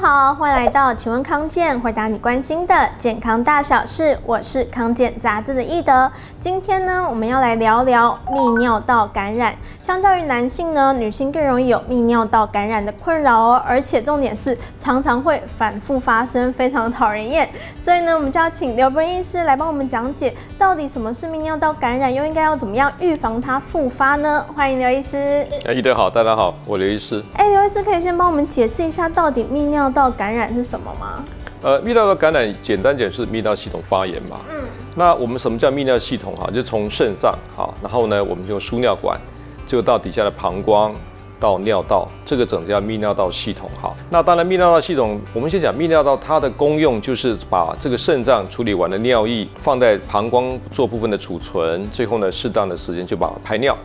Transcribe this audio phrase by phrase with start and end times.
[0.00, 4.18] 好，欢迎来到请问康健，回答你关心的健康大小事。
[4.24, 6.10] 我是康健杂志的易德。
[6.40, 9.54] 今天呢，我们要来聊聊泌尿道感染。
[9.82, 17.46] 相较于男性呢，女性更容易有泌尿道感染的困扰哦，而且重点是常常会反复发生，非常讨人厌。
[17.78, 24.46] 所以呢，我们就要请刘博医师来帮我们讲解，到底什么是泌尿道感染，又应该要怎么样预防它复发呢？
[24.56, 25.46] 欢迎刘医师。
[25.66, 27.22] 哎，易德好，大家好，我刘医师。
[27.34, 31.24] 哎，刘医师可以先帮我们解释一下，到底泌尿道感染是什么吗？
[31.62, 34.40] 呃，泌尿道感染简单讲是泌尿系统发炎嘛。
[34.50, 34.56] 嗯。
[34.96, 36.50] 那我们什么叫泌尿系统哈？
[36.52, 39.20] 就从肾脏哈，然后呢，我们就输尿管，
[39.66, 40.94] 就到底下的膀胱
[41.38, 43.94] 到尿道，这个整个叫泌尿道系统哈。
[44.10, 53.76] 那当然，泌尿道系统，我们先讲泌尿道它的功用就是把这个肾脏处理完的尿液放在膀胱做部分的储存，最后呢，适当的时间就把它排尿。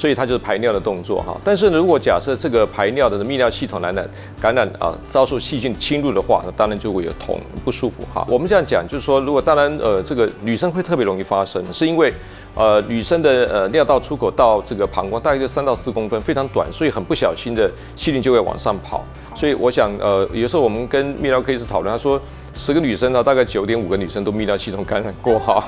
[0.00, 4.02] 所以它就是排尿的动作哈，但是呢，如果假设这个排尿的泌尿系统来呢
[4.40, 8.26] 感染啊，遭受细菌侵入的话，那当然就会有痛不舒服哈。
[8.26, 12.10] 我们这样讲就是说，如果当然呃这个女生会特别容易发生，是因为
[12.54, 19.04] 呃女生的呃尿道出口到这个膀胱大概就三到四公分，非常短，所以很不小心的细菌就会往上跑。
[19.34, 22.18] 所以我想呃有时候我们跟泌尿科医师讨论，他说
[22.54, 25.62] 十个女生呢，大概九点五个女生都泌尿系统感染过哈。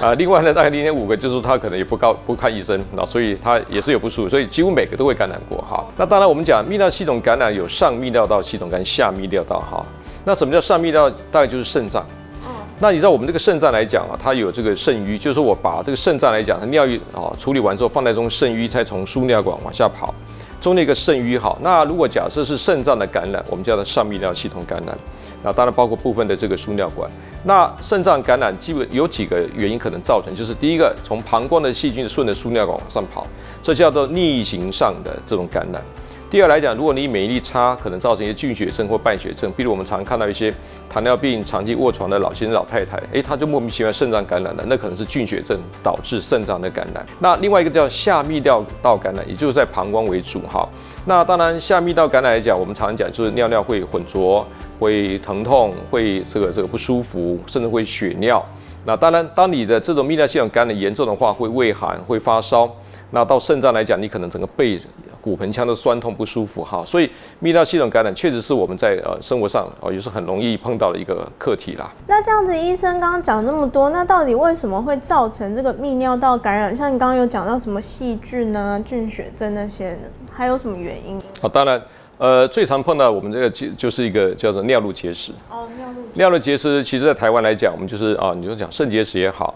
[0.00, 5.84] 啊，另外呢，大概零点五个，就是他可能也不高不看医生，那所以他也是有不舒服，所以几乎每个都会感染过哈。
[5.96, 9.84] 那当然，我们讲泌尿系统感染有上泌尿道系统跟下泌尿道哈。
[10.24, 11.08] 那什么叫上泌尿？
[11.30, 12.04] 大概就是肾脏。
[12.44, 12.50] 嗯。
[12.78, 20.14] 那你知道我们这个肾脏来讲啊，它有这个肾盂，就是我把这个肾脏来讲，它尿液啊处理完之后放在中肾盂，再从输尿管往下跑，
[20.60, 21.58] 中间一个肾盂好。
[21.62, 24.98] 那如果假设是肾脏的感染，我们叫它上泌尿系统感染。
[25.42, 27.10] 那当然包括部分的这个输尿管。
[27.44, 33.26] 那肾脏感染基本有几个原因可能造成，就是第一个，从膀胱的细菌顺着输尿管往上跑，
[33.62, 35.80] 这叫做逆行上的这种感染。
[36.28, 40.52] 第二来讲，如果你免疫力差，可能造成一些菌血症或败血症，比如我们常看到一些
[40.90, 47.06] 糖尿病长期卧床的老先生、老太太，诶，他就莫名其妙肾脏感染了，那可能是菌血症导致肾脏的感染。
[47.20, 50.68] 那另外一个叫下泌尿道感染，也就是在膀胱为主哈。
[51.04, 54.44] 那当然下泌道感染来讲，我们常讲就是尿尿会混浊。
[54.78, 58.44] 会疼痛，会这个这个不舒服，甚至会血尿。
[58.84, 62.70] 那当然，当你的这种泌尿系统感染严重的话，会畏寒，会发烧。
[63.10, 64.78] 那到肾脏来讲，你可能整个背、
[65.26, 66.84] 骨盆腔的酸痛不舒服哈。
[66.86, 67.08] 所以
[67.42, 71.92] 泌尿系统感染确实是我们在呃生活上哦也是很容易碰到的一个课题啦。
[72.06, 76.76] 那这样子，医生刚刚讲那么多，那到底为什么会造成这个泌尿道感染？
[76.76, 79.98] 像你刚刚有讲到什么细菌啊、菌血症那些，
[80.32, 81.20] 还有什么原因？
[81.42, 81.82] 好，当然。
[82.18, 85.32] 呃，最常碰到我们这个就就是一个叫做尿路结石。
[85.50, 86.02] 哦，尿路。
[86.14, 89.54] 尿路结石，其实在台湾来讲，我们就是啊，你就讲肾结石也好，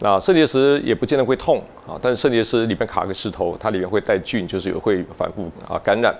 [0.00, 6.14] 那肾结石也不见得会痛啊，但是肾结石里面卡个石头，它里面会带菌，就是有会反复啊感染。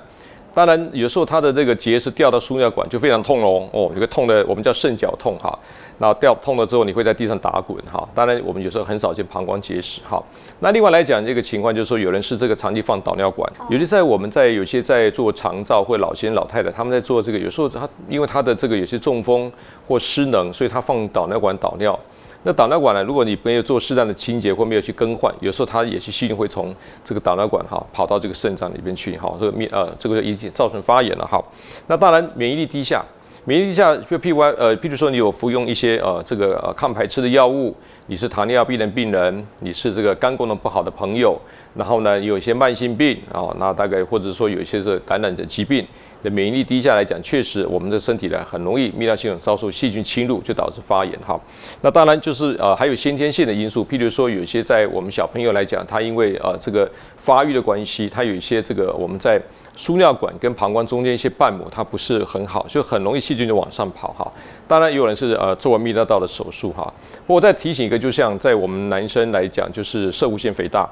[0.52, 5.56] 当然，有时候它的这个结石掉到输尿管就非常痛哦，哦，有个痛的我们叫肾绞痛哈。
[5.98, 8.06] 那掉痛了之后，你会在地上打滚哈。
[8.14, 10.22] 当然，我们有时候很少见膀胱结石哈。
[10.58, 19.50] 那另外来讲，这个情况就是说，有人是这个长期放导尿管，尤其在我们在有些在做肠照或老先生老太太，他们在做这个，有时候他因为他的这个有些中风
[19.86, 21.98] 或失能，所以他放导尿管导尿。
[22.42, 23.04] 那导尿管呢？
[23.04, 26.74] 如果你没有做适当的清洁或没有去更换，有时候它也是细菌会从
[27.04, 31.42] 这个导尿管哈跑到这个肾脏里面去哈，这个面呃这个引起造成发炎了哈。
[31.86, 33.04] 那当然免疫力低下，
[33.44, 41.38] 免疫力低下就譬如呃譬如说你有服用一些呃这个呃抗排斥的药物，你是糖尿病的病人，你是这个肝功能不好的朋友，
[41.74, 45.86] 然后呢有一些慢性病啊，那大概或者说有一些是感染的疾病。
[46.22, 51.40] 的免疫力低下来讲，确实我们的身体呢很容易泌尿系统遭受细菌侵入，就导致发炎哈。
[51.80, 56.86] 那当然就是呃还有先天性的因素，譬如说有些在我们小朋友来讲，他因为呃这个
[57.16, 59.40] 发育的关系，他有一些这个我们在
[59.74, 64.30] 输尿管跟膀胱中间一些瓣膜它不是很好，就很容易细菌就往上跑哈。
[64.68, 66.92] 当然也有人是呃做完泌尿道的手术哈。
[67.26, 70.86] 不过再提醒一个，就像在我们男生来讲，就是摄护腺肥大。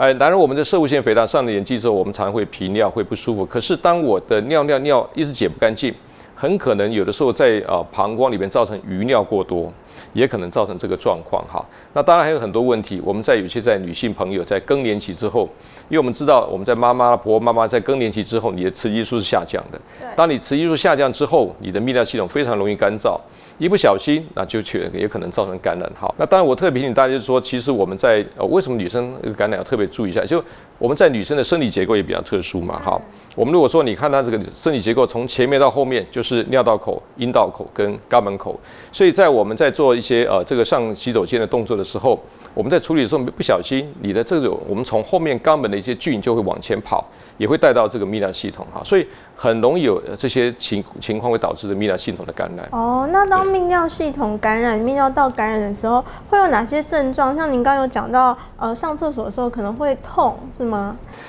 [0.00, 3.44] 哎，当然，我们的摄护腺肥大上了年纪之后，我们常常会频尿，会不舒服。
[3.44, 5.94] 可是，当我的尿尿尿一直解不干净，
[6.34, 9.70] 很可能有的时候在啊膀胱里面造成余尿过多，
[10.14, 11.62] 也可能造成这个状况哈。
[11.92, 12.98] 那当然还有很多问题。
[13.04, 15.46] 我们在有些在女性朋友在更年期之后，
[15.90, 19.78] 因为我们知道我们在妈妈婆婆妈妈在更年期之后，你的雌激素是下降的。
[20.16, 23.20] 当你雌激素下降之后，你的泌尿系统非常容易干燥。
[23.60, 25.92] 一不小心，那就去也可能造成感染。
[25.94, 30.24] 好，那当然我特别提醒大家，就是说，其实我们在呃，为什么女生感染要特别注意一下？
[30.24, 30.42] 就
[30.80, 33.00] 我们在女生的生理结构也比较特殊嘛，哈。
[33.36, 38.58] 我们如果说你看它这个生理结构，从前面到后面就是尿道口、阴道口跟肛门口，
[38.90, 42.18] 所以在我们在做一些呃这个上洗手间的动作的时候，
[42.54, 47.04] 我们在处理的时候不小心，你的这种我们从后面肛门的一些菌就会往前跑，
[47.36, 49.06] 也会带到这个泌尿系统哈，所以
[49.36, 52.68] 很容易有这些情情况会导致的泌尿系统的感染。
[52.72, 57.36] 哦，那当泌尿系统感染、泌尿道感染的时候，会有哪些症状？
[57.36, 60.69] 像您刚刚有讲到，呃，上厕所的时候可能会痛，是吗？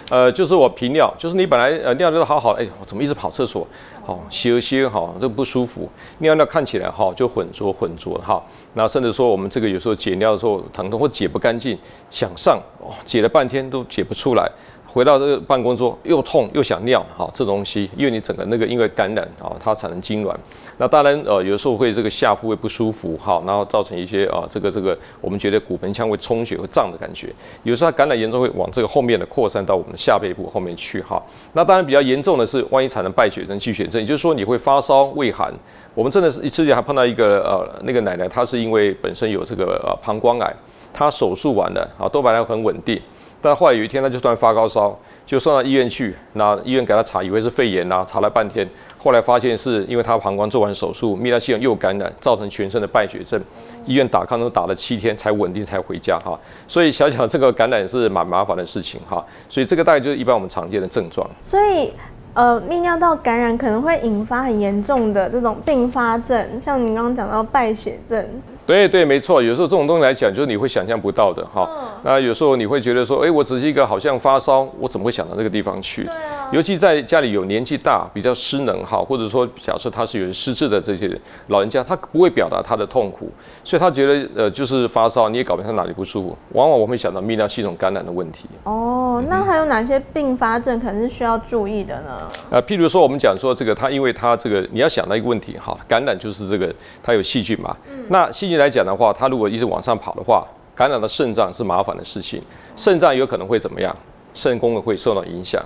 [0.09, 3.65] 呃，就是我频尿，就是你本来呃尿就好好，哎，我怎么一直跑厕所？
[4.03, 5.88] 好，歇歇哈，这不舒服。
[6.19, 8.44] 尿尿看起来哈就浑浊浑浊哈，
[8.74, 11.77] 那甚至说我们这个有时候解尿的时候疼痛或解不干净，
[12.09, 14.50] 想上哦解了半天都解不出来。
[14.88, 20.36] 回到这个办公桌又痛又想尿，哈，这东西，因为你整个那个因为感染啊，它产生痉挛，
[20.77, 27.33] 那当然呃有时候会这个下腹会不舒服，哈，然后造成一些啊这个这个我们觉得骨盆腔会充血会胀的感觉，
[27.63, 35.53] 有时候它感染严重会往这个后面的扩散到我们的下背部后面去，哈，那当然比较严重的是万一产生败血症、气血症，也就是说你会发烧、畏寒，
[35.94, 40.53] 我们真的是之前还碰到一个呃那个奶奶，她是因为本身有这个呃膀胱癌，
[40.92, 43.00] 她手术完了啊都本来很稳定。
[43.44, 44.95] 但后来有一天，她就突然发高烧，
[45.25, 46.15] 就送到医院去。
[46.33, 48.68] 那医院给她查，以为是肺炎呐，查了半天，
[49.00, 53.42] 后来发现是因为她膀胱做完手术，泌尿系统又感染，造成全身的败血症。
[53.88, 56.39] 医院打抗生素打了七天才稳定，才回家哈。
[56.68, 59.25] 所以小小这个感染是蛮麻烦的事情哈。
[59.50, 61.27] 所以这个大概就是一般我们常见的症状。
[61.42, 61.92] 所以。
[62.33, 68.25] 呃，泌尿道感染可能会引发很严重的这种并发症，像您刚刚讲到败血症。
[68.71, 71.69] 对对，没错，有时候这种东西来讲，就是你会想象不到的哈。
[71.69, 76.06] 嗯、那有时候你会觉得说，哎，我只是一个好像发烧，我怎么会想到这个地方去？
[76.06, 76.50] 对啊。
[76.53, 83.29] 尤其在家里有年纪大、比较失能哈，或者说假设他是有人失智的这些人老人家，他不会表达他的痛苦，
[83.62, 86.38] 所以他觉得呃就是发烧，你也搞不清他哪里不舒服。
[86.53, 88.45] 往往我们会想到泌尿系统感染的问题。
[88.63, 92.29] 哦，那还有哪些并发症可能是需要注意的呢？
[92.50, 97.75] 呃，譬如说，我们讲说这个，他因为他这个，你要想到一个问题哈，感染就是这个，它有细菌嘛。
[97.89, 98.06] 嗯。
[98.09, 102.39] 那细菌来讲的话，它如果一直往上跑的话，感染到肾脏是麻烦的事情，
[102.75, 103.93] 肾脏有可能会怎么样？
[104.33, 105.61] 肾功能会受到影响。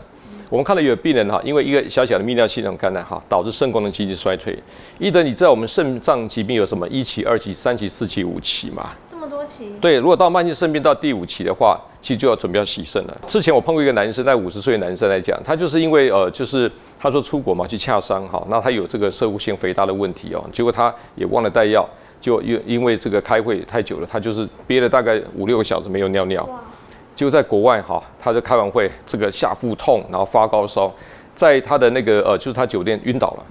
[0.50, 4.58] 我们看到有病人哈，因为一个小小的泌尿系统感染哈，导致肾功能急剧衰退。
[5.00, 8.92] 一德，你知道我们肾脏疾病有什么一期、二期、三期、四期、五期吗？
[9.10, 9.74] 这么多期？
[9.82, 13.22] 对，如果到慢性肾病到第五期的话，其实就要准备要洗肾了。
[13.26, 21.88] 之前我碰过一个男生，在五十岁的男生来讲，他就是因为呃，就是他说出国嘛去洽商哈，那他有这个射护性肥大的问题哦，结果他也忘了带药，
[22.26, 26.50] 就因因为这个开会太久了，他就是憋了大概五六个小时没有尿尿。
[27.14, 30.92] 就在国外哈，他就开完会，这个下腹痛，然后发高烧，
[31.36, 33.46] 在他的那个呃，就是他酒店晕倒了。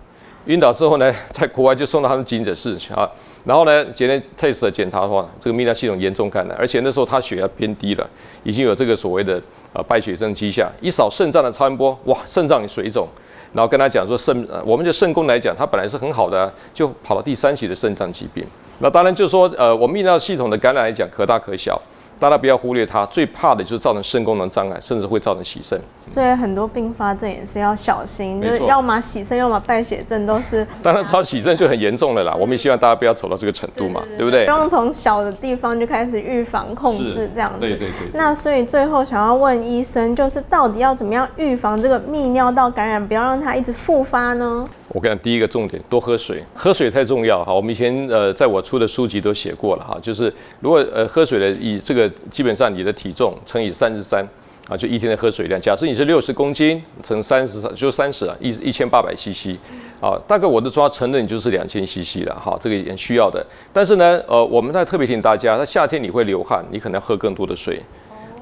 [0.46, 3.08] 晕倒之后呢， 在国外就送到他们急诊室去啊。
[3.44, 8.10] 然后呢，检验 test 检查的话，这个泌尿系统严重感染，而且那时候他血压偏低了，
[8.42, 9.40] 已经有这个所谓的
[9.72, 10.68] 呃败血症迹象。
[10.80, 13.06] 一扫肾脏的超音波，哇，肾脏水肿。
[13.54, 18.44] 然后跟他讲说肾，我们的肾功来讲，它本来是很好的，就跑到第三期的肾脏疾病。
[18.80, 21.80] 那当然就是说，呃，我们泌尿系统的感染来讲，可大可小。
[22.24, 25.78] 大家不要忽略它，最怕的就是造成肾功能障碍，甚至会造成洗肾。
[26.08, 30.66] 所以很多并发症也是要小心，就是要么洗肾，要么败血症，都是。
[30.82, 32.34] 当然，超洗肾就很严重了啦。
[32.34, 34.46] 我们也希望大家不要走到这个程度嘛，对，不对？
[34.46, 37.60] 希望从小的地方就开始预防控制这样子。
[37.60, 38.10] 对对对，对。
[38.14, 44.66] 那所以最后想要问医生，就是到底要怎么样预防这个泌尿道感染，不要让它一直复发呢？
[44.94, 47.52] 我跟你讲，第一个重点，多喝水，喝水太重要哈。
[47.52, 54.24] 我们以前呃，在我出的书籍都写过了哈，就是如果呃喝水的以这个基本上你的体重乘以三十三
[54.68, 55.60] 啊，就一天的喝水量。
[55.60, 59.58] 假设你是六十公斤乘三十三，就三十啊，一一千八百 CC
[60.00, 63.44] 啊，大概我的抓承认就是两千 CC 了哈，这个也需要的。
[63.72, 67.82] 但是呢，呃，我们在特别提醒大家，那夏天你会流汗，你可能要喝更多的水。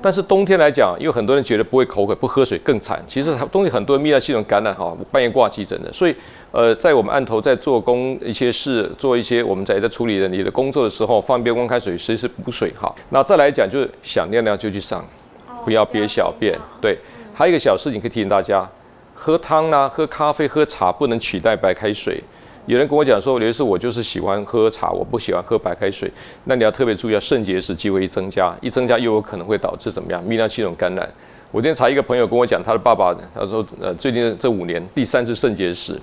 [0.02, 3.02] 但是冬天来讲，因为很多人觉得不会口渴，不喝水更惨。
[3.06, 5.92] 其实冬天很多泌尿系统感染哈，半夜挂急诊的。
[5.92, 6.14] 所以，
[6.50, 12.92] 呃，在我们案头在做工一些事，做一些我们在在处理的你的工作的时候，放一杯温开水，随时补水哈。
[13.10, 15.04] 那再来讲，就是想尿尿就去上，
[15.64, 16.58] 不要憋小便。
[16.80, 16.98] 对，
[17.32, 18.68] 还有一个小事情可以提醒大家：
[19.14, 22.20] 喝汤啦、喝咖啡、喝茶不能取代白开水。
[22.66, 26.08] 有人跟我讲说，刘医师我就是喜欢喝茶，我不喜欢喝白开水。
[26.44, 30.22] 那你要特别注意，肾结石机会一增加，一增加又有可能会导致怎么样？
[30.24, 31.12] 泌尿系统感染。
[31.50, 36.00] 我今天查一个朋友跟我讲，他的爸爸，他说，呃，最近这五年第三次肾结石，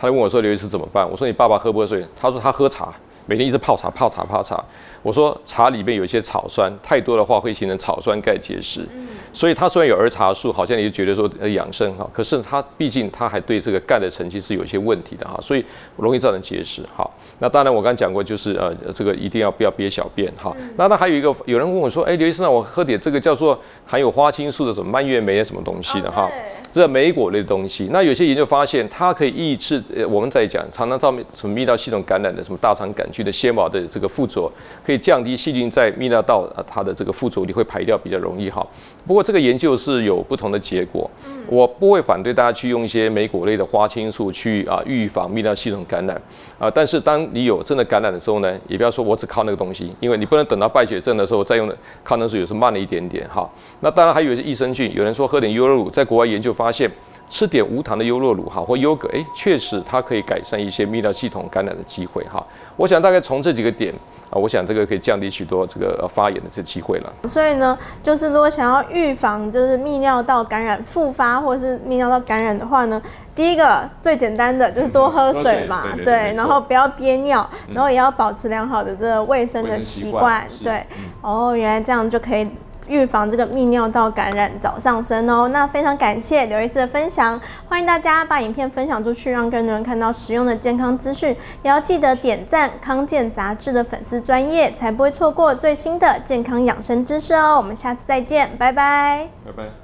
[0.00, 1.08] 他就问我说，刘医师怎么办？
[1.08, 2.04] 我说你爸爸喝不喝水？
[2.16, 2.92] 他说他喝茶，
[3.26, 4.62] 每天一直泡茶泡茶泡茶。
[5.02, 8.86] 我说茶里面有一些草酸，太多的话会形成草酸钙结石。
[9.32, 15.64] 所以它虽然有儿茶素，好像你就觉得说呃养生哈，可是它毕竟它还对这个钙的沉积是有一些问题的哈，所以
[15.96, 17.08] 容易造成结石哈。
[17.38, 20.54] 那当然我刚刚讲过，就是呃这个一定要不要憋小便哈。
[20.76, 26.28] 那那还有一个有人问我说，哎，刘医生，我喝点这个叫做含有花青素的什么蔓越莓什么东西的哈？
[26.72, 27.88] 这莓果类的东西。
[27.90, 34.50] 那有些研究发现，它可以抑制呃我们在讲常常造什么泌尿系统感染的什么大肠杆菌的纤毛的这个附着，
[34.84, 38.66] 可以降低细菌在泌尿道啊它的这个附着你，会排掉比较容易哈。
[39.06, 41.10] 不过这个研究是有不同的结果，
[41.48, 46.20] 我不会反对大家去用一些莓果类的花青素去啊预防泌尿系统感染
[46.58, 51.72] 啊，但是当你有真的感染的时候呢，也不要说我只靠那个东西，因为你不能等到败血症的时候再用
[52.04, 53.48] 抗生素，有时候慢了一点点哈。
[53.80, 56.90] 那当然还有一些益生菌，有人说喝点优酪乳，在国外研究发现。
[57.32, 62.44] 吃点无糖的优酪乳哈，或优格，哎，确实它可以改善一些泌尿系统感染的机会哈。
[62.74, 63.94] 我想大概从这几个点
[64.30, 67.12] 啊，我想这个可以降低许多这个发炎的这机会了。
[67.28, 73.00] 所以呢，就是如果想要预防就是泌尿道感染复发或是泌尿道感染的话呢，
[73.32, 80.84] 第一个最简单的就是多喝水嘛，嗯、对，对，对，对，然后不要憋尿，然后也要保持良好的这个卫生的习惯，对。
[81.20, 82.50] 哦，原来这样就可以。
[82.90, 97.56] 预防这个泌尿道感染早上升哦，那非常感谢刘医师的分享，欢迎大家把影片分享出去，让更多人看到实用的健康资讯，也要记得点赞康健杂志的粉丝专业，才不会错过最新的健康养生知识哦。
[97.56, 99.79] 我们下次再见，拜拜，拜拜。